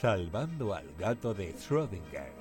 [0.00, 2.32] Salvando al gato de Schrödinger.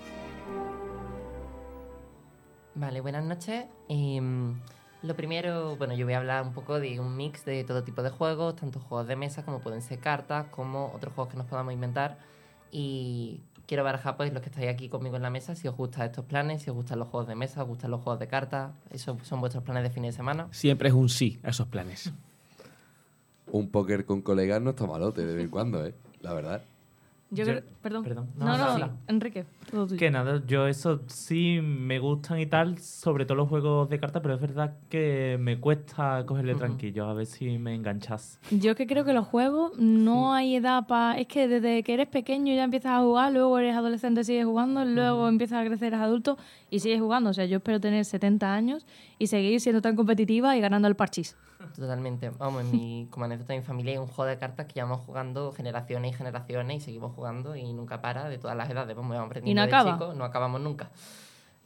[2.76, 3.66] Vale, buenas noches.
[3.90, 4.58] Em,
[5.04, 8.02] lo primero, bueno, yo voy a hablar un poco de un mix de todo tipo
[8.02, 11.48] de juegos, tanto juegos de mesa como pueden ser cartas, como otros juegos que nos
[11.48, 12.18] podamos inventar.
[12.72, 16.06] Y quiero barajar pues los que estáis aquí conmigo en la mesa, si os gustan
[16.06, 18.72] estos planes, si os gustan los juegos de mesa, os gustan los juegos de cartas,
[18.90, 20.48] esos son vuestros planes de fin de semana.
[20.52, 22.14] Siempre es un sí a esos planes.
[23.52, 25.94] Un póker con colegas no está malote de vez en cuando, ¿eh?
[26.22, 26.64] La verdad.
[27.32, 28.04] Yo, Yo- creo- perdón.
[28.04, 28.30] perdón.
[28.36, 28.92] No, No, no, no, sí.
[29.08, 30.00] Enrique, todo tuyo.
[30.00, 34.22] Que nada, yo eso sí me gustan y tal, sobre todo los juegos de cartas,
[34.24, 36.60] pero es verdad que me cuesta cogerle Ujú.
[36.60, 38.40] tranquillo, a ver si me enganchas.
[38.50, 41.20] Yo que creo que los juegos no hay edad para...
[41.20, 44.84] Es que desde que eres pequeño ya empiezas a jugar, luego eres adolescente, sigues jugando,
[44.84, 46.36] luego empiezas a crecer, eres adulto
[46.72, 47.30] y sigues jugando.
[47.30, 48.88] O sea, yo espero tener 70 años
[49.20, 51.36] y seguir siendo tan competitiva y ganando el parchís.
[51.76, 52.32] Totalmente.
[52.40, 55.02] Vamos, en mi, como anécdota de mi familia hay un juego de cartas que llevamos
[55.02, 57.19] jugando generaciones y generaciones y seguimos jugando
[57.56, 58.96] y nunca para de todas las edades.
[58.96, 59.94] Vamos, vamos aprendiendo no de acaba?
[59.94, 60.90] chicos, no acabamos nunca.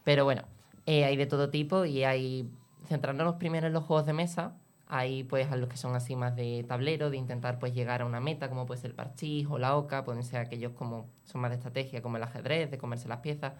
[0.03, 0.43] Pero bueno,
[0.85, 2.49] eh, hay de todo tipo y hay,
[2.87, 4.53] centrándonos primero en los juegos de mesa,
[4.87, 8.05] hay pues a los que son así más de tablero, de intentar pues llegar a
[8.05, 11.41] una meta, como puede ser el parchís o la oca, pueden ser aquellos como son
[11.41, 13.53] más de estrategia, como el ajedrez, de comerse las piezas,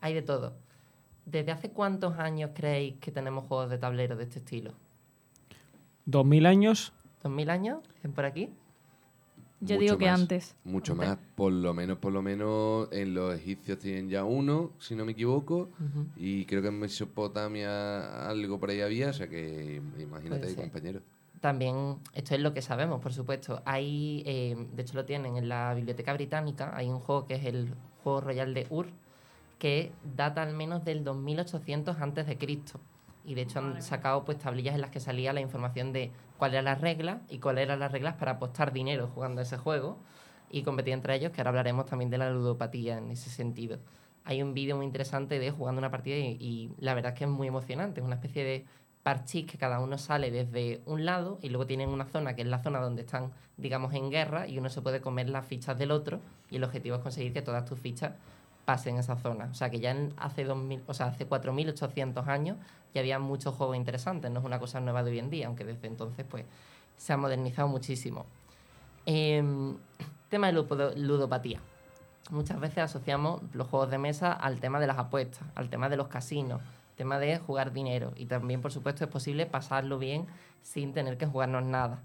[0.00, 0.54] hay de todo.
[1.26, 4.72] ¿Desde hace cuántos años creéis que tenemos juegos de tablero de este estilo?
[6.04, 6.92] Dos mil años.
[7.24, 7.78] ¿2000 años?
[7.94, 8.50] ¿Dicen por aquí?
[9.64, 10.20] Yo Mucho digo que más.
[10.20, 10.56] antes.
[10.64, 14.94] Mucho más, por lo menos, por lo menos en los egipcios tienen ya uno, si
[14.94, 15.70] no me equivoco,
[16.16, 21.00] y creo que en Mesopotamia algo por ahí había, o sea que imagínate, compañero.
[21.40, 23.62] También, esto es lo que sabemos, por supuesto.
[23.66, 27.44] Hay, eh, de hecho lo tienen en la Biblioteca Británica, hay un juego que es
[27.44, 28.86] el Juego Royal de Ur,
[29.58, 32.80] que data al menos del 2800 antes de Cristo.
[33.24, 36.54] Y de hecho han sacado pues tablillas en las que salía la información de cuáles
[36.54, 39.98] eran las reglas y cuáles eran las reglas para apostar dinero jugando a ese juego
[40.50, 43.78] y competir entre ellos, que ahora hablaremos también de la ludopatía en ese sentido.
[44.24, 47.24] Hay un vídeo muy interesante de jugando una partida y, y la verdad es que
[47.24, 48.00] es muy emocionante.
[48.00, 48.64] Es una especie de
[49.04, 52.48] parchís que cada uno sale desde un lado y luego tienen una zona que es
[52.48, 55.90] la zona donde están, digamos, en guerra y uno se puede comer las fichas del
[55.90, 56.20] otro
[56.50, 58.12] y el objetivo es conseguir que todas tus fichas
[58.64, 59.48] pasen esa zona.
[59.50, 62.56] O sea que ya en hace 2000, o sea, hace 4800 años
[62.94, 65.64] ya había muchos juegos interesantes, no es una cosa nueva de hoy en día, aunque
[65.64, 66.44] desde entonces pues
[66.96, 68.26] se ha modernizado muchísimo.
[69.06, 69.76] Em,
[70.30, 71.60] tema de ludo- ludopatía.
[72.30, 75.96] Muchas veces asociamos los juegos de mesa al tema de las apuestas, al tema de
[75.96, 76.62] los casinos,
[76.96, 80.26] tema de jugar dinero y también por supuesto es posible pasarlo bien
[80.62, 82.02] sin tener que jugarnos nada.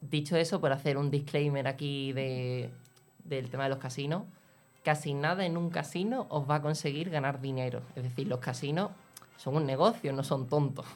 [0.00, 2.70] Dicho eso, por hacer un disclaimer aquí de,
[3.24, 4.24] del tema de los casinos,
[4.84, 7.80] casi nada en un casino os va a conseguir ganar dinero.
[7.96, 8.90] Es decir, los casinos
[9.36, 10.86] son un negocio, no son tontos.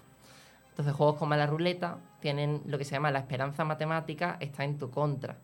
[0.71, 4.79] Entonces, juegos como la ruleta tienen lo que se llama la esperanza matemática, está en
[4.79, 5.37] tu contra.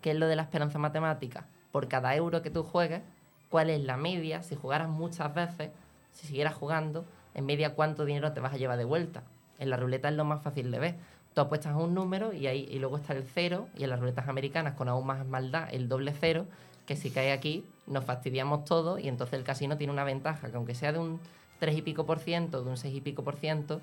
[0.00, 1.44] ¿Qué es lo de la esperanza matemática?
[1.70, 3.02] Por cada euro que tú juegues,
[3.50, 4.42] ¿cuál es la media?
[4.42, 5.70] Si jugaras muchas veces,
[6.10, 9.22] si siguieras jugando, en media cuánto dinero te vas a llevar de vuelta.
[9.58, 10.94] En la ruleta es lo más fácil de ver.
[11.40, 13.98] Tú apuestas a un número y, ahí, y luego está el cero, y en las
[13.98, 16.44] ruletas americanas con aún más maldad el doble cero,
[16.84, 20.56] que si cae aquí nos fastidiamos todo y entonces el casino tiene una ventaja, que
[20.58, 21.18] aunque sea de un
[21.58, 23.80] 3 y pico por ciento, de un 6 y pico por ciento,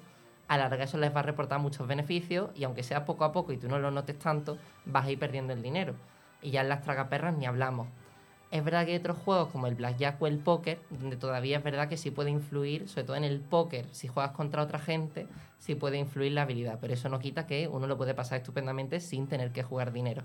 [0.47, 3.31] a la larga eso les va a reportar muchos beneficios y aunque sea poco a
[3.31, 5.95] poco y tú no lo notes tanto, vas a ir perdiendo el dinero.
[6.43, 7.87] Y ya en las tragaperras ni hablamos.
[8.49, 11.63] Es verdad que hay otros juegos como el blackjack o el póker, donde todavía es
[11.63, 15.27] verdad que sí puede influir, sobre todo en el póker, si juegas contra otra gente,
[15.59, 18.99] sí puede influir la habilidad, pero eso no quita que uno lo puede pasar estupendamente
[19.01, 20.23] sin tener que jugar dinero.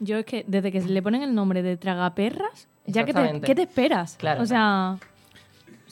[0.00, 3.40] Yo es que desde que se le ponen el nombre de tragaperras, ya que te.
[3.42, 4.16] ¿qué te esperas?
[4.16, 4.42] Claro.
[4.42, 4.98] O sea,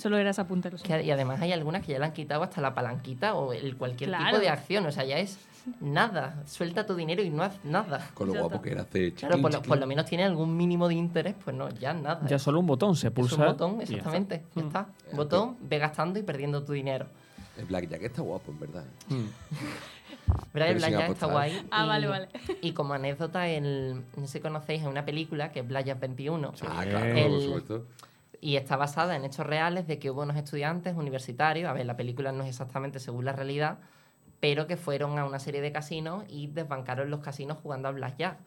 [0.01, 0.71] solo era esa punta.
[0.71, 0.97] lo siento.
[0.99, 3.77] Que- y además hay algunas que ya le han quitado hasta la palanquita o el
[3.77, 5.39] cualquier tipo de acción, o sea, ya es
[5.81, 8.09] nada, suelta tu dinero y no haz nada.
[8.15, 8.65] Con lo Ya guapo está.
[8.65, 11.55] que era hacer Claro, por lo, por lo menos tiene algún mínimo de interés, pues
[11.55, 12.27] no, ya nada.
[12.27, 13.37] Ya solo un botón se es pulsa.
[13.37, 13.95] un botón, y ya está.
[13.97, 14.87] exactamente, ya está.
[15.13, 17.07] Botón, ve gastando y perdiendo tu dinero.
[17.59, 18.85] El Blackjack está guapo, en verdad.
[19.09, 21.67] Sin Blackjack está guay.
[21.71, 22.29] Ah, y- vale, vale.
[22.63, 26.53] Y como anécdota, el, no sé si conocéis, hay una película que es Blackjack 21.
[26.69, 27.87] Ah, claro, por supuesto.
[28.41, 31.97] Y está basada en hechos reales de que hubo unos estudiantes universitarios, a ver, la
[31.97, 33.79] película no es exactamente según la realidad,
[34.41, 38.39] pero que fueron a una serie de casinos y desbancaron los casinos jugando a Blackjack.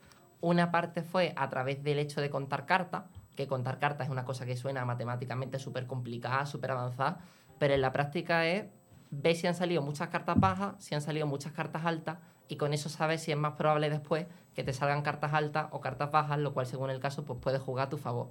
[0.41, 3.03] Una parte fue a través del hecho de contar cartas,
[3.35, 7.19] que contar cartas es una cosa que suena matemáticamente súper complicada, súper avanzada,
[7.59, 8.65] pero en la práctica es
[9.11, 12.17] ver si han salido muchas cartas bajas, si han salido muchas cartas altas,
[12.47, 14.25] y con eso sabes si es más probable después
[14.55, 17.61] que te salgan cartas altas o cartas bajas, lo cual según el caso pues puedes
[17.61, 18.29] jugar a tu favor.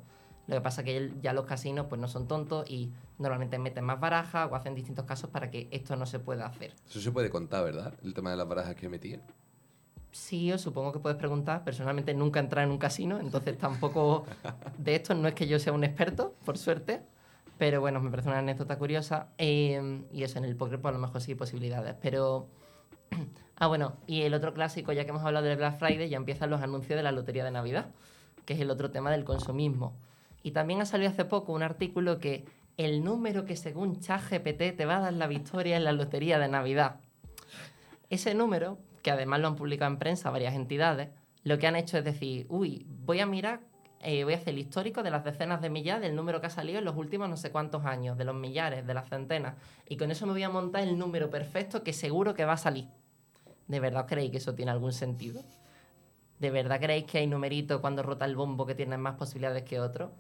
[0.48, 3.84] Lo que pasa es que ya los casinos pues no son tontos y normalmente meten
[3.84, 6.74] más barajas o hacen distintos casos para que esto no se pueda hacer.
[6.88, 7.94] Eso se puede contar, ¿verdad?
[8.02, 9.20] El tema de las barajas que metía.
[10.10, 11.64] Sí, os supongo que puedes preguntar.
[11.64, 14.26] Personalmente nunca he entrado en un casino, entonces tampoco
[14.78, 17.02] de esto no es que yo sea un experto, por suerte.
[17.56, 19.28] Pero bueno, me parece una anécdota curiosa.
[19.38, 21.94] eh, y eso, en el póker pues a lo mejor sí hay posibilidades.
[22.02, 22.48] Pero...
[23.56, 26.50] ah, bueno, y el otro clásico, ya que hemos hablado del Black Friday, ya empiezan
[26.50, 27.86] los anuncios de la Lotería de Navidad,
[28.44, 29.94] que es el otro tema del consumismo.
[30.42, 32.44] Y también ha salido hace poco un artículo que
[32.76, 36.48] el número que según ChatGPT te va a dar la victoria en la Lotería de
[36.48, 36.96] Navidad.
[38.10, 41.10] Ese número, que además lo han publicado en prensa varias entidades,
[41.44, 43.60] lo que han hecho es decir, uy, voy a mirar,
[44.00, 46.50] eh, voy a hacer el histórico de las decenas de millares del número que ha
[46.50, 49.54] salido en los últimos no sé cuántos años, de los millares, de las centenas,
[49.88, 52.58] y con eso me voy a montar el número perfecto que seguro que va a
[52.58, 52.88] salir.
[53.68, 55.42] ¿De verdad creéis que eso tiene algún sentido?
[56.38, 59.80] ¿De verdad creéis que hay numeritos cuando rota el bombo que tienen más posibilidades que
[59.80, 60.10] otros?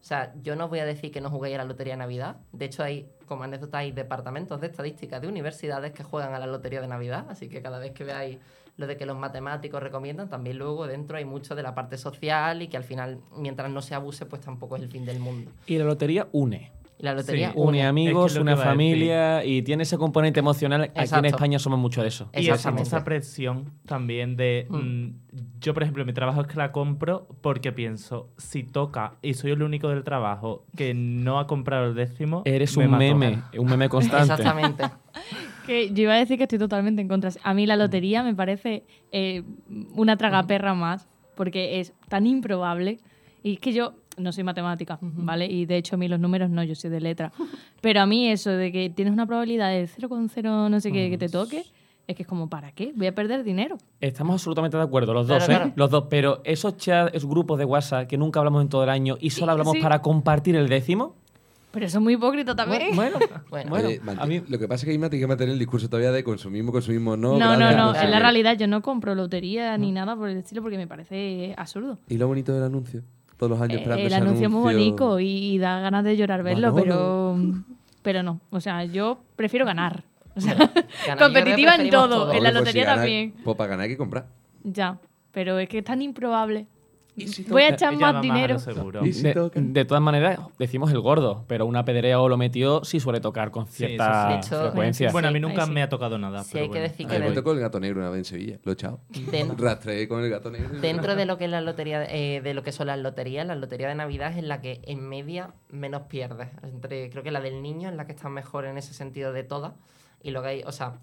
[0.00, 1.98] O sea, yo no os voy a decir que no juguéis a la Lotería de
[1.98, 2.36] Navidad.
[2.52, 6.46] De hecho, hay, como anécdota, hay departamentos de estadística de universidades que juegan a la
[6.46, 7.26] Lotería de Navidad.
[7.28, 8.38] Así que cada vez que veáis
[8.78, 12.62] lo de que los matemáticos recomiendan, también luego dentro hay mucho de la parte social
[12.62, 15.50] y que al final, mientras no se abuse, pues tampoco es el fin del mundo.
[15.66, 16.72] Y la lotería une.
[17.00, 17.86] Y la lotería Sí, Une une.
[17.86, 20.92] amigos, Es que una familia y tiene ese componente emocional.
[20.94, 21.24] Aquí en.
[21.24, 22.28] España somos mucho de eso.
[22.34, 22.82] Y Exactamente.
[22.82, 24.66] esa presión también de...
[24.68, 24.76] Mm.
[24.76, 25.20] mm,
[25.60, 29.52] yo, por ejemplo, mi trabajo es que la compro porque pienso, si toca y soy
[29.52, 32.42] el único del trabajo que no ha comprado el décimo...
[32.44, 34.32] Eres me un meme, un meme constante.
[34.32, 34.84] Exactamente.
[35.66, 37.30] Que yo iba a decir que estoy totalmente en contra.
[37.44, 38.82] A mí la lotería me parece
[39.12, 39.44] eh,
[39.94, 41.06] una tragaperra más,
[41.36, 42.98] porque es tan improbable.
[43.42, 45.46] Y es que yo no soy matemática, ¿vale?
[45.46, 47.32] Y de hecho a mí los números no, yo soy de letra.
[47.80, 51.18] Pero a mí eso de que tienes una probabilidad de 0,0 no sé qué que
[51.18, 51.64] te toque,
[52.06, 52.92] es que es como, ¿para qué?
[52.96, 53.78] Voy a perder dinero.
[54.00, 55.56] Estamos absolutamente de acuerdo, los dos, Claro, ¿eh?
[55.56, 55.72] claro.
[55.76, 56.04] Los dos.
[56.10, 59.30] Pero esos chats, esos grupos de WhatsApp que nunca hablamos en todo el año y
[59.30, 59.80] solo hablamos sí.
[59.80, 61.14] para compartir el décimo.
[61.72, 62.96] Pero eso es muy hipócrita también.
[62.96, 63.16] Bueno,
[63.48, 63.70] Bueno.
[63.70, 65.88] bueno, Oye, a mí- Lo que pasa es que Isma tiene que mantener el discurso
[65.88, 67.38] todavía de consumismo, consumismo, no.
[67.38, 67.94] No, no, gracias, no.
[67.94, 71.54] En la realidad yo no compro lotería ni nada por el estilo porque me parece
[71.56, 71.98] absurdo.
[72.08, 73.02] ¿Y lo bonito del anuncio?
[73.40, 76.04] Todos los años Eh, esperando el ese anuncio es muy bonito y, y da ganas
[76.04, 76.82] de llorar verlo, Manolo.
[76.84, 77.64] pero,
[78.02, 78.38] pero no.
[78.50, 80.04] O sea, yo prefiero ganar.
[80.36, 80.54] O sea,
[81.06, 82.08] Ganar, competitiva en todo.
[82.08, 82.32] todo.
[82.32, 83.34] En la Hombre, pues lotería si gana- también.
[83.42, 84.26] Pues para ganar hay que comprar.
[84.62, 84.98] Ya.
[85.32, 86.66] Pero es que es tan improbable.
[87.28, 88.56] Si Voy a echar más a dinero.
[89.02, 93.00] Y si de, todas maneras, decimos el gordo, pero una pedrea o lo metió sí
[93.00, 94.54] suele tocar con cierta sí.
[94.54, 95.10] Frecuencia.
[95.12, 96.44] Bueno, a mí nunca me ha tocado nada.
[96.44, 96.88] Sí, pero hay que bueno.
[96.88, 98.58] decir que me tocó el gato negro una vez en Sevilla.
[98.64, 99.00] Lo he echado.
[99.56, 100.80] Rastreé con el gato negro.
[100.80, 103.54] Dentro de lo que es la lotería, eh, de lo que son las loterías, la
[103.54, 106.48] lotería de Navidad es en la que en media menos pierdes.
[106.62, 109.44] Entre, creo que la del niño es la que está mejor en ese sentido de
[109.44, 109.72] todas.
[110.22, 110.98] Y lo que hay, o sea,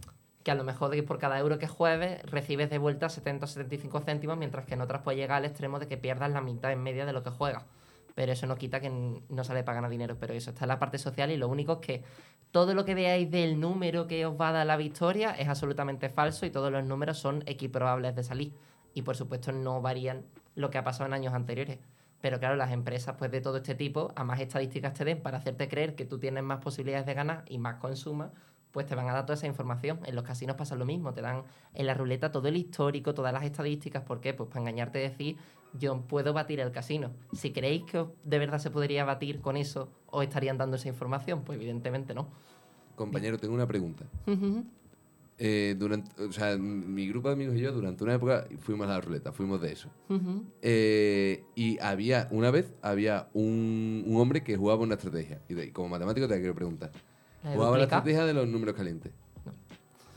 [0.48, 4.00] que a lo mejor por cada euro que juegues recibes de vuelta 70 o 75
[4.00, 6.82] céntimos, mientras que en otras puede llegar al extremo de que pierdas la mitad en
[6.82, 7.66] media de lo que juegas.
[8.16, 10.16] Pero eso no quita que no sale para ganar dinero.
[10.18, 12.04] Pero eso está en la parte social y lo único es que
[12.52, 16.08] todo lo que veáis del número que os va a dar la victoria es absolutamente
[16.08, 18.54] falso y todos los números son equiprobables de salir.
[18.94, 20.24] Y por supuesto no varían
[20.56, 21.80] lo que ha pasado en años anteriores.
[22.22, 25.40] Pero claro, las empresas pues de todo este tipo, a más estadísticas te den para
[25.40, 28.32] hacerte creer que tú tienes más posibilidades de ganar y más consumas,
[28.72, 30.00] pues te van a dar toda esa información.
[30.06, 31.44] En los casinos pasa lo mismo, te dan
[31.74, 34.04] en la ruleta todo el histórico, todas las estadísticas.
[34.04, 34.34] ¿Por qué?
[34.34, 35.38] Pues para engañarte y decir,
[35.74, 37.12] yo puedo batir el casino.
[37.34, 41.44] Si creéis que de verdad se podría batir con eso, ¿os estarían dando esa información?
[41.44, 42.28] Pues evidentemente no.
[42.96, 44.06] Compañero, tengo una pregunta.
[45.40, 48.90] Eh, durante, o sea, mi grupo de amigos y yo durante una época fuimos a
[48.90, 49.88] la ruleta, fuimos de eso.
[50.64, 55.40] Eh, y había, una vez, había un, un hombre que jugaba una estrategia.
[55.48, 56.92] Y de- como matemático te quiero preguntar.
[57.44, 58.00] ¿La de Jugaba la duplicar?
[58.00, 59.12] estrategia de los números calientes.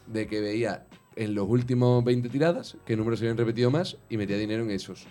[0.07, 0.87] De que veía
[1.17, 4.71] en los últimos 20 tiradas qué números se habían repetido más y metía dinero en
[4.71, 5.07] esos.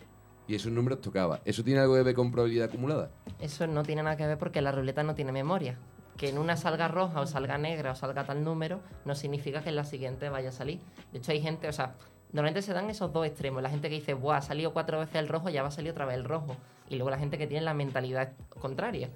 [0.47, 1.41] Y esos números tocaba.
[1.45, 3.11] ¿Eso tiene algo que ver con probabilidad acumulada?
[3.39, 5.77] Eso no tiene nada que ver porque la ruleta no tiene memoria.
[6.17, 9.69] Que en una salga roja o salga negra o salga tal número no significa que
[9.69, 10.79] en la siguiente vaya a salir.
[11.13, 11.95] De hecho, hay gente, o sea,
[12.33, 13.61] normalmente se dan esos dos extremos.
[13.61, 15.91] La gente que dice, Buah, ha salido cuatro veces el rojo, ya va a salir
[15.91, 16.57] otra vez el rojo.
[16.89, 19.09] Y luego la gente que tiene la mentalidad contraria.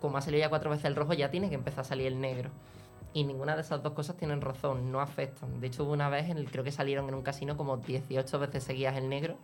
[0.00, 2.20] Como ha salido ya cuatro veces el rojo, ya tiene que empezar a salir el
[2.20, 2.50] negro.
[3.12, 5.60] Y ninguna de esas dos cosas tienen razón, no afectan.
[5.60, 8.38] De hecho, hubo una vez, en el, creo que salieron en un casino como 18
[8.38, 9.36] veces seguidas el negro.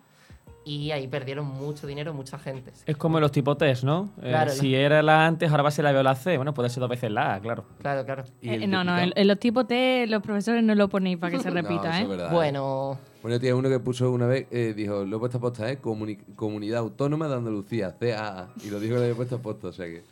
[0.64, 2.72] Y ahí perdieron mucho dinero mucha gente.
[2.86, 4.10] Es como los tipo test, ¿no?
[4.18, 4.50] Eh, Claro.
[4.50, 6.36] si era la antes, ahora va a ser la B o la C.
[6.36, 7.64] Bueno, puede ser dos veces la A, claro.
[7.80, 8.24] Claro, claro.
[8.40, 11.38] Y Eh, no, no, en, los tipos T los profesores no lo ponéis para que
[11.40, 12.02] se No, repita, eso ¿eh?
[12.02, 15.38] es verdad, Bueno, Bueno, tío, uno que puso una vez, eh, dijo, lo he puesto
[15.38, 15.80] a posta, ¿eh?
[15.80, 18.48] Comuni- Comunidad Autónoma de Andalucía, CAA.
[18.64, 20.02] Y lo dijo que lo había puesto a posta, o sea que...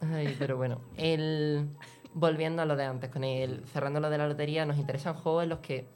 [0.00, 1.68] ay, pero bueno, el
[2.14, 5.44] volviendo a lo de antes, con el cerrando lo de la lotería, nos interesan juegos
[5.44, 5.86] en los que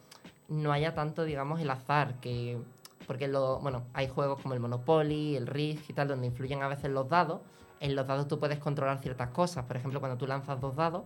[0.49, 2.59] no haya tanto, digamos, el azar, que
[3.07, 6.69] porque lo, bueno, hay juegos como el Monopoly, el Risk y tal, donde influyen a
[6.69, 7.41] veces los dados.
[7.81, 9.65] En los dados tú puedes controlar ciertas cosas.
[9.67, 11.05] Por ejemplo, cuando tú lanzas dos dados,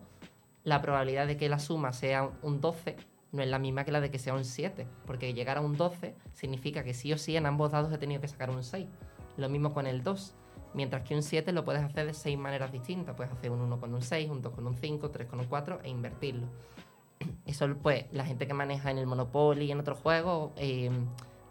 [0.64, 2.97] la probabilidad de que la suma sea un 12
[3.33, 5.76] no es la misma que la de que sea un 7, porque llegar a un
[5.76, 8.87] 12 significa que sí o sí en ambos dados he tenido que sacar un 6.
[9.37, 10.35] Lo mismo con el 2.
[10.75, 13.14] Mientras que un 7 lo puedes hacer de 6 maneras distintas.
[13.16, 15.46] Puedes hacer un 1 con un 6, un 2 con un 5, 3 con un
[15.46, 16.46] 4 e invertirlo.
[17.46, 20.90] Eso, pues, la gente que maneja en el Monopoly y en otros juegos eh,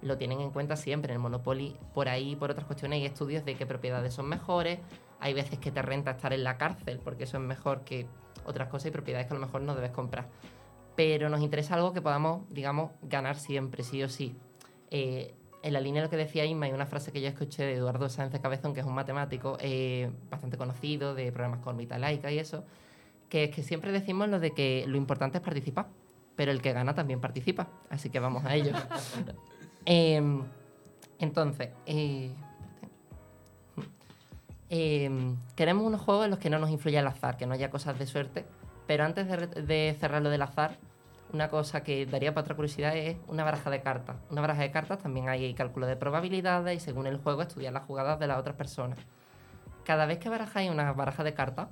[0.01, 1.11] lo tienen en cuenta siempre.
[1.11, 4.79] En el Monopoly, por ahí, por otras cuestiones, hay estudios de qué propiedades son mejores.
[5.19, 8.07] Hay veces que te renta estar en la cárcel porque eso es mejor que
[8.45, 10.27] otras cosas y propiedades que a lo mejor no debes comprar.
[10.95, 14.35] Pero nos interesa algo que podamos, digamos, ganar siempre, sí o sí.
[14.89, 15.35] Eh,
[15.67, 17.73] en la línea de lo que decía Inma, hay una frase que yo escuché de
[17.73, 21.97] Eduardo Sáenz de Cabezón, que es un matemático eh, bastante conocido de programas con órbita
[21.97, 22.63] laica y eso,
[23.29, 25.87] que es que siempre decimos lo de que lo importante es participar,
[26.37, 27.67] pero el que gana también participa.
[27.89, 28.73] Así que vamos a ello.
[29.89, 30.43] Em,
[31.17, 32.29] entonces, eh,
[34.69, 37.69] em, queremos unos juegos en los que no nos influya el azar, que no haya
[37.69, 38.45] cosas de suerte,
[38.85, 40.77] pero antes de, de cerrar lo del azar,
[41.33, 44.15] una cosa que daría para otra curiosidad es una baraja de cartas.
[44.29, 47.83] Una baraja de cartas también hay cálculo de probabilidades y según el juego estudiar las
[47.83, 48.99] jugadas de las otras personas.
[49.83, 51.67] Cada vez que barajáis una baraja de cartas,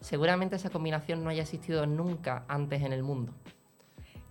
[0.00, 3.32] seguramente esa combinación no haya existido nunca antes en el mundo.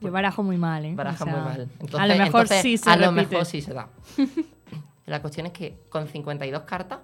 [0.01, 0.95] Yo barajo muy mal, ¿eh?
[0.95, 1.62] Baraja O sea, muy mal.
[1.62, 3.89] Entonces, a lo mejor entonces, sí se A lo mejor sí se da.
[5.05, 7.00] La cuestión es que con 52 cartas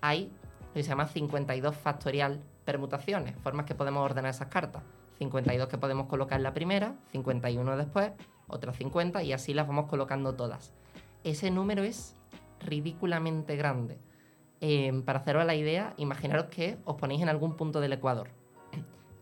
[0.00, 0.30] hay
[0.68, 4.82] lo que se llama 52 factorial permutaciones, formas que podemos ordenar esas cartas.
[5.18, 8.12] 52 que podemos colocar la primera, 51 después,
[8.48, 10.72] otras 50 y así las vamos colocando todas.
[11.22, 12.16] Ese número es
[12.60, 13.98] ridículamente grande.
[14.60, 18.28] Eh, para haceros la idea, imaginaros que os ponéis en algún punto del ecuador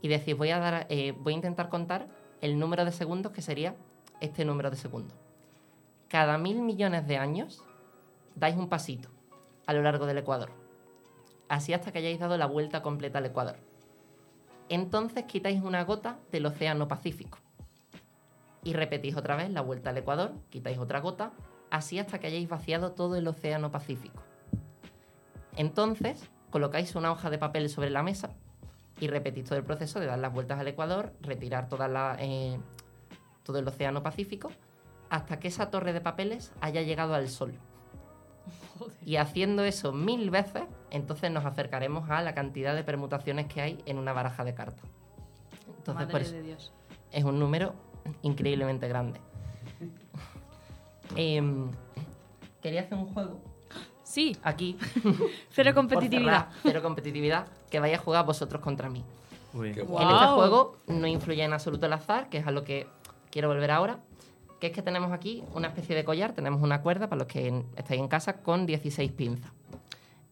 [0.00, 2.08] y decís, voy a, eh, voy a intentar contar
[2.40, 3.76] el número de segundos que sería
[4.20, 5.16] este número de segundos.
[6.08, 7.64] Cada mil millones de años
[8.34, 9.08] dais un pasito
[9.66, 10.50] a lo largo del ecuador.
[11.49, 13.56] Así hasta que hayáis dado la vuelta completa al ecuador.
[14.72, 17.36] Entonces quitáis una gota del océano Pacífico.
[18.64, 21.32] Y repetís otra vez la vuelta al ecuador, quitáis otra gota,
[21.70, 24.22] así hasta que hayáis vaciado todo el océano Pacífico.
[25.56, 28.30] Entonces, colocáis una hoja de papel sobre la mesa
[28.98, 31.68] y repetís todo el proceso de dar las vueltas al ecuador, retirar
[32.18, 32.58] eh,
[33.42, 34.52] todo el océano Pacífico,
[35.10, 37.52] hasta que esa torre de papeles haya llegado al sol.
[39.04, 43.82] Y haciendo eso mil veces, entonces nos acercaremos a la cantidad de permutaciones que hay
[43.87, 44.84] en una baraja de cartas.
[45.68, 46.72] Entonces, Madre por eso de Dios.
[47.11, 47.75] es un número
[48.22, 49.20] increíblemente grande.
[51.16, 51.70] Em,
[52.62, 53.40] quería hacer un juego
[54.02, 54.76] Sí, aquí.
[55.50, 56.46] cero competitividad.
[56.49, 57.46] cerrar, Cero competitividad.
[57.70, 59.02] Que vais a jugar vosotros contra mí.
[59.54, 59.72] Uy.
[59.72, 60.06] Qué En guay.
[60.06, 62.87] este juego no influye en absoluto el azar, que es a lo que
[63.30, 64.00] quiero volver ahora.
[64.62, 67.64] Que es que tenemos aquí una especie de collar, tenemos una cuerda, para los que
[67.75, 69.50] estáis en casa, con 16 pinzas.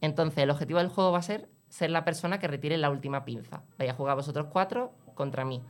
[0.00, 3.24] Entonces, el objetivo del juego va a ser ser la persona que retire la última
[3.24, 3.64] pinza.
[3.76, 5.60] Vais a jugar vosotros cuatro contra mí.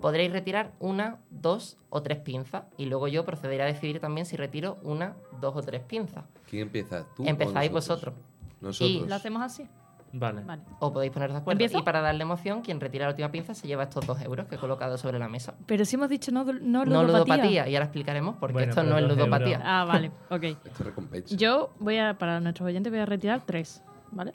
[0.00, 2.64] Podréis retirar una, dos o tres pinzas.
[2.78, 6.24] Y luego yo procederé a decidir también si retiro una, dos o tres pinzas.
[6.48, 7.04] ¿Quién empieza?
[7.14, 8.14] ¿Tú o Empezáis nosotros?
[8.14, 8.58] vosotros.
[8.62, 9.06] Nosotros.
[9.06, 9.68] ¿Lo hacemos así?
[10.12, 10.42] Vale.
[10.42, 10.62] Vale.
[10.80, 11.54] O podéis poneros de acuerdo.
[11.62, 11.78] ¿Empiezo?
[11.78, 14.54] Y para darle emoción, quien retira la última pinza se lleva estos dos euros que
[14.54, 15.54] he colocado sobre la mesa.
[15.66, 17.04] Pero si hemos dicho no, no No ludopatía.
[17.36, 17.68] ludopatía.
[17.68, 19.56] Y ahora explicaremos porque Bueno, esto no es ludopatía.
[19.56, 19.62] euros.
[19.64, 20.42] Ah, vale, ok.
[20.44, 21.36] Esto es recompensa.
[21.36, 24.32] Yo voy a, para nuestros oyentes, voy a retirar tres, ¿vale?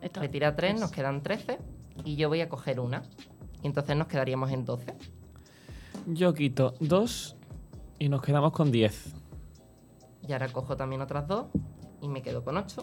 [0.00, 1.58] Esto- Retira tres, nos quedan 13.
[2.04, 3.02] Y yo voy a coger una.
[3.62, 4.94] Y entonces nos quedaríamos en 12.
[6.06, 7.36] Yo quito dos
[7.98, 9.14] y nos quedamos con 10.
[10.28, 11.46] Y ahora cojo también otras dos.
[12.00, 12.82] Y me quedo con 8.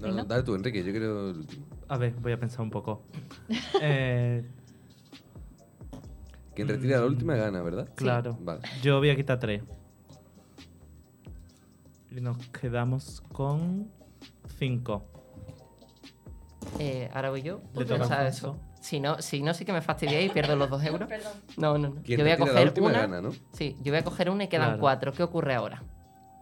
[0.00, 1.66] No, no, dale tú, Enrique, yo quiero el último.
[1.88, 3.02] A ver, voy a pensar un poco.
[3.80, 4.44] Eh,
[6.54, 7.88] Quien retira la última gana, ¿verdad?
[7.94, 8.36] claro.
[8.40, 8.60] Vale.
[8.82, 9.62] Yo voy a quitar tres.
[12.10, 13.90] Y nos quedamos con
[14.58, 15.04] cinco.
[16.78, 17.60] Eh, ahora voy yo.
[17.74, 18.58] Le toca eso.
[18.80, 21.08] Si no, si no, sí que me fastidié y pierdo los dos euros.
[21.58, 22.02] No, no, no.
[22.02, 23.00] Quien Yo voy a retira la coger una.
[23.00, 23.30] gana, ¿no?
[23.52, 24.80] Sí, yo voy a coger una y quedan Claro.
[24.80, 25.12] cuatro.
[25.12, 25.82] ¿Qué ocurre ahora?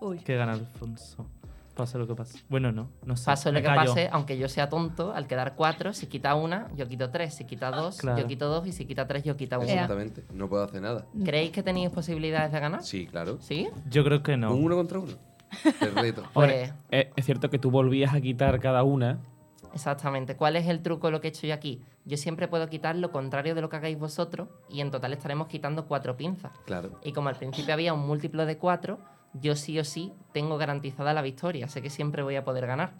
[0.01, 0.19] Uy.
[0.19, 1.27] ¿Qué gana Alfonso?
[1.75, 2.39] Pase lo que pase.
[2.49, 3.25] Bueno, no, no sé.
[3.27, 3.91] Pase lo Me que callo.
[3.91, 7.35] pase, aunque yo sea tonto, al quedar cuatro, si quita una, yo quito tres.
[7.35, 8.19] Si quita dos, Claro.
[8.21, 8.67] yo quito dos.
[8.67, 9.67] Y si quita tres, yo quito una.
[9.67, 9.73] Ea.
[9.75, 10.25] Exactamente.
[10.33, 11.07] No puedo hacer nada.
[11.25, 12.83] ¿Creéis que tenéis posibilidades de ganar?
[12.85, 13.39] Sí, claro.
[13.41, 13.69] ¿Sí?
[13.91, 14.55] Yo creo que no.
[14.55, 15.13] Un uno contra uno.
[15.95, 16.23] Reto.
[16.33, 19.19] Pues Eh, es cierto que tú volvías a quitar cada una.
[19.73, 20.37] exactamente.
[20.37, 21.83] ¿Cuál es el truco de lo que he hecho yo aquí?
[22.05, 25.49] Yo siempre puedo quitar lo contrario de lo que hagáis vosotros y en total estaremos
[25.49, 26.53] quitando cuatro pinzas.
[26.67, 27.01] Claro.
[27.03, 28.99] Y como al principio había un múltiplo de cuatro,
[29.41, 31.69] yo sí o sí tengo garantizada la victoria.
[31.69, 32.93] Sé que siempre voy a poder ganar.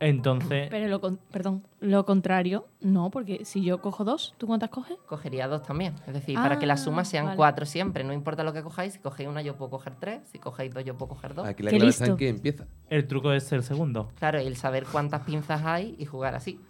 [0.00, 4.70] Entonces, Pero lo, con- perdón, lo contrario, no, porque si yo cojo dos, ¿tú cuántas
[4.70, 4.96] coges?
[5.06, 5.94] Cogería dos también.
[6.06, 7.36] Es decir, para que las Ah, sumas sean vale.
[7.36, 8.02] cuatro siempre.
[8.04, 8.94] No importa lo que cojáis.
[8.94, 10.20] Si cogéis una, yo puedo coger tres.
[10.30, 11.46] Si cogéis dos, yo puedo coger dos.
[11.46, 12.18] Aquí la Qué clave está en listo.
[12.18, 12.64] que empieza.
[12.90, 14.10] el truco es el segundo.
[14.18, 16.60] Claro, y el saber cuántas pinzas hay y jugar así.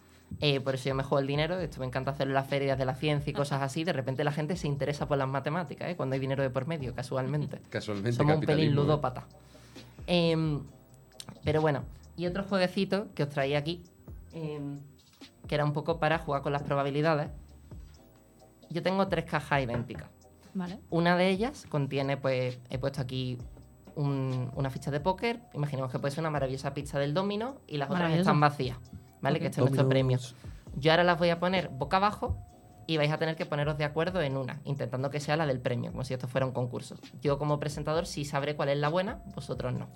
[0.40, 1.58] Eh, por eso yo me juego el dinero.
[1.58, 3.84] Esto me encanta hacerlo en las ferias de la ciencia y cosas así.
[3.84, 5.96] De repente la gente se interesa por las matemáticas, ¿eh?
[5.96, 7.60] cuando hay dinero de por medio, casualmente.
[7.70, 8.12] Casualmente.
[8.16, 8.72] Somos un pelín ¿eh?
[8.72, 9.26] ludópata.
[10.06, 10.60] Em,
[11.44, 11.84] pero bueno,
[12.16, 13.82] y otro jueguecito que os traía aquí,
[14.32, 14.78] em,
[15.48, 17.30] que era un poco para jugar con las probabilidades.
[18.70, 20.08] Yo tengo tres cajas idénticas.
[20.54, 20.78] Vale.
[20.90, 23.38] Una de ellas contiene, pues, he puesto aquí
[23.96, 25.40] un- una ficha de póker.
[25.54, 28.78] Imaginemos que puede ser una maravillosa pizza del domino y las otras están vacías,
[29.24, 29.40] ¿vale?
[29.40, 30.18] Que este es nuestro premio.
[30.76, 32.38] Yo ahora las voy a poner boca abajo
[32.86, 35.60] y vais a tener que poneros de acuerdo en una, intentando que sea la del
[35.60, 36.96] premio, como si esto fuera un concurso.
[37.22, 39.88] Yo como presentador sí sabré cuál es la buena, vosotros no.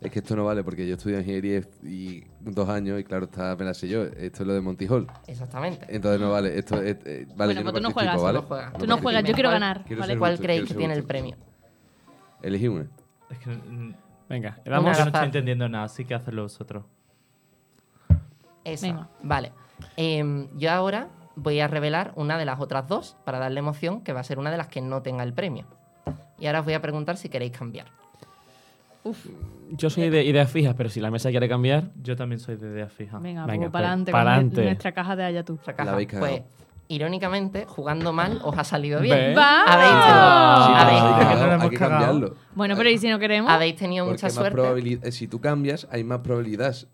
[0.00, 3.52] Es que esto no vale porque yo estudio ingeniería y dos años y claro, está
[3.52, 4.02] apenas sé yo.
[4.02, 5.06] Esto es lo de Monty Hall.
[5.28, 5.86] Exactamente.
[5.88, 6.58] Entonces no vale.
[6.58, 8.38] Esto es, eh, vale, Bueno, yo pues tú no juegas, ¿vale?
[8.38, 8.72] tú no juegas.
[8.72, 9.84] Tú no juegas, yo quiero ganar.
[9.84, 11.36] Quiero ¿Cuál justo, creéis que tiene el premio?
[12.42, 12.88] Elegí una.
[13.30, 13.94] Es que mm,
[14.28, 14.98] Venga, damos.
[14.98, 16.84] yo no estoy entendiendo nada, así que hacedlo vosotros.
[18.64, 18.86] Esa.
[18.86, 19.08] Venga.
[19.22, 19.52] Vale.
[19.96, 24.12] Em, yo ahora voy a revelar una de las otras dos para darle emoción, que
[24.12, 25.66] va a ser una de las que no tenga el premio.
[26.38, 27.86] Y ahora os voy a preguntar si queréis cambiar.
[29.70, 32.68] Yo soy de ideas fijas, pero si la mesa quiere cambiar, Yo también soy de
[32.70, 33.18] idea fija.
[33.18, 34.12] Venga, Venga, pues para adelante.
[34.12, 34.64] pues, pa'lante.
[34.64, 35.58] Nuestra caja de allá tú.
[35.64, 35.96] Caja.
[36.20, 36.42] Pues,
[36.88, 39.16] irónicamente, jugando mal os ha salido bien.
[39.16, 39.38] ¿Ves?
[39.38, 39.62] ¡Va!
[39.64, 42.34] Habéis Sí, tenido, pero habéis- hay que cambiarlo.
[42.54, 43.50] Bueno, pero ¿y si no queremos?
[43.50, 44.98] habéis tenido Porque mucha suerte.
[45.02, 46.86] eh, si tú cambias, hay más probabilidades.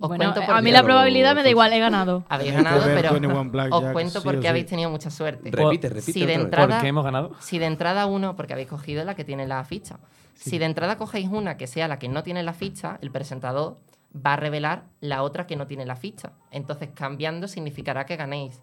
[0.00, 2.22] Os Bueno, cuento a mí la probabilidad me da igual, he ganado.
[2.28, 4.48] Habéis ganado, pero 21 Blackjack, os cuento sí por o qué sí.
[4.48, 5.50] habéis tenido mucha suerte.
[5.50, 6.12] Repite, repite.
[6.12, 7.32] si de entrada- ¿por qué hemos ganado?
[7.40, 9.98] Si de entrada uno, porque habéis cogido la que tiene la ficha.
[10.34, 13.76] Si de entrada cogéis una que sea la que no tiene la ficha, el presentador
[14.14, 16.30] va a revelar la otra que no tiene la ficha.
[16.52, 18.62] Entonces, cambiando significará que ganéis.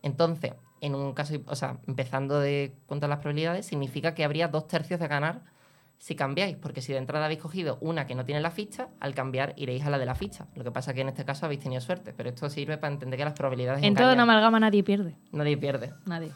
[0.00, 4.66] Entonces, en un caso, o sea, empezando de contar las probabilidades, significa que habría dos
[4.66, 5.42] tercios de ganar
[6.02, 9.14] si cambiáis, porque si de entrada habéis cogido una que no tiene la ficha, al
[9.14, 10.48] cambiar iréis a la de la ficha.
[10.56, 12.92] Lo que pasa es que en este caso habéis tenido suerte, pero esto sirve para
[12.92, 14.30] entender que las probabilidades En toda una engañan.
[14.30, 15.14] amalgama nadie pierde.
[15.30, 15.92] nadie pierde.
[16.04, 16.32] Nadie.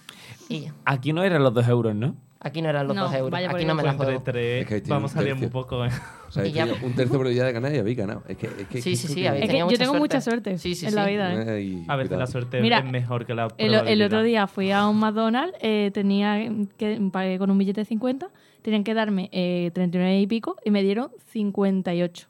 [0.48, 2.14] Y Aquí no eran los dos euros, ¿no?
[2.40, 4.22] Aquí no eran los No, dos euros, vaya aquí no me la entre juego.
[4.22, 5.46] tres Es que vamos un a salir tercio.
[5.48, 5.84] un poco.
[5.84, 5.90] ¿eh?
[6.28, 8.22] O sea, ya- un tercio de probabilidad de ganar y habéis ganado.
[8.28, 9.98] Es que, es que, Sí, sí, sí, que- habéis Es que tenido yo tengo suerte.
[10.16, 10.96] mucha suerte Sí, sí, en sí.
[10.96, 11.34] la vida.
[11.34, 11.50] ¿eh?
[11.56, 12.32] Ay, A veces la cuidado.
[12.32, 15.90] suerte Mira, es mejor que la El, el otro día fui a un McDonald's, eh,
[15.92, 18.28] tenía que pagué con un billete de 50,
[18.62, 22.28] tenían que darme eh, 39 y pico y me dieron 58.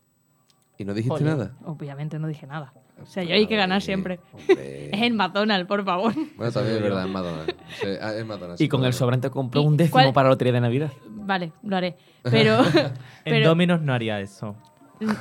[0.79, 1.53] ¿Y no dijiste nada?
[1.65, 2.73] Obviamente no dije nada.
[3.03, 4.19] O sea, yo hay que ganar siempre.
[4.33, 4.91] hombre.
[4.93, 6.13] Es el McDonald's, por favor.
[6.37, 7.55] Bueno, también es verdad, es McDonald's.
[7.81, 8.61] Sí, ah, es McDonald's.
[8.61, 10.93] Y con el sobrante compró ¿Y un décimo cuál- para la lotería de Navidad.
[11.09, 11.97] Vale, lo haré.
[12.23, 12.93] Pero, En
[13.25, 14.57] pero Dominos no haría eso.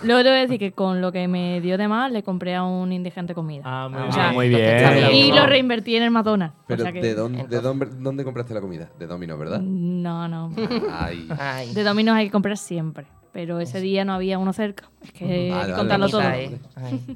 [0.04, 2.56] luego te voy a decir que con lo que me dio de más le compré
[2.56, 3.64] a un indigente comida.
[3.66, 4.14] Ah, muy Ah, bien.
[4.14, 5.14] sea, muy entonces bien.
[5.26, 5.36] y No.
[5.36, 6.56] lo reinvertí en el McDonald's.
[6.56, 8.90] o Pero sea que- ¿de, dónde, de Entonces- dónde, dónde compraste la comida?
[8.98, 9.60] De Domino, ¿verdad?
[9.60, 10.52] No, no.
[10.92, 11.28] Ay.
[11.38, 11.74] Ay.
[11.74, 13.06] De Domino's hay que comprar siempre.
[13.34, 14.90] Pero ese día no había uno cerca.
[15.04, 16.48] Es que hay Vale, contarlo vale.
[16.48, 17.16] todo.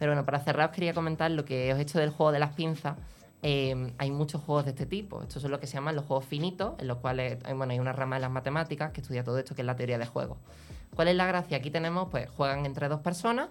[0.00, 0.06] Eh.
[0.06, 2.38] Pero bueno, para cerrar os quería comentar lo que os he hecho del juego de
[2.38, 2.96] las pinzas.
[3.42, 5.22] Eh, hay muchos juegos de este tipo.
[5.22, 7.78] Estos son lo que se llaman los juegos finitos, en los cuales hay, bueno, hay
[7.78, 10.38] una rama de las matemáticas que estudia todo esto, que es la teoría de juegos.
[10.94, 11.58] ¿Cuál es la gracia?
[11.58, 13.48] Aquí tenemos, pues, juegan entre dos personas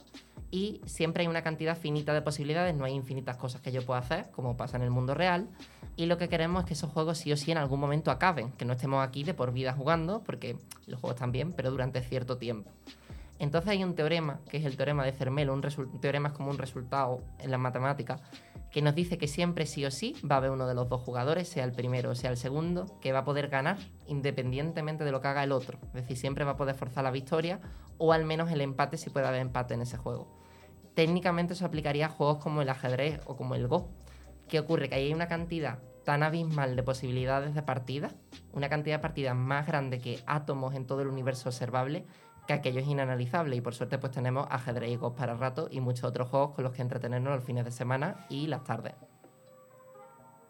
[0.52, 4.00] y siempre hay una cantidad finita de posibilidades, no hay infinitas cosas que yo pueda
[4.00, 5.48] hacer, como pasa en el mundo real.
[5.96, 8.52] Y lo que queremos es que esos juegos sí o sí en algún momento acaben,
[8.54, 10.58] que no estemos aquí de por vida jugando, porque
[10.88, 12.72] los juegos están bien, pero durante cierto tiempo.
[13.40, 15.62] Entonces hay un teorema, que es el teorema de Fermelo, un,
[16.02, 18.22] teorema como un resultado en las matemáticas,
[18.70, 21.02] que nos dice que siempre sí o sí va a haber uno de los dos
[21.02, 25.12] jugadores, sea el primero o sea el segundo, que va a poder ganar independientemente de
[25.12, 25.80] lo que haga el otro.
[25.88, 27.62] Es decir, siempre va a poder forzar la victoria
[27.98, 30.38] o al menos el empate si puede haber empate en ese juego.
[30.94, 33.90] Técnicamente eso aplicaría a juegos como el ajedrez o como el Go.
[34.50, 34.90] ¿Qué ocurre?
[34.90, 38.10] Que ahí hay una cantidad tan abismal de posibilidades de partida,
[38.52, 42.06] una cantidad de partidas más grande que átomos en todo el universo observable,
[42.50, 43.56] que aquello es inanalizable.
[43.56, 44.48] Y por suerte pues tenemos
[44.98, 48.26] Go para rato y muchos otros juegos con los que entretenernos los fines de semana
[48.28, 48.96] y las tardes.